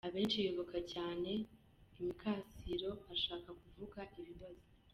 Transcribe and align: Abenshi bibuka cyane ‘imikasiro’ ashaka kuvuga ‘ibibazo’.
Abenshi 0.07 0.45
bibuka 0.45 0.77
cyane 0.93 1.31
‘imikasiro’ 1.99 2.89
ashaka 3.13 3.49
kuvuga 3.61 3.99
‘ibibazo’. 4.19 4.63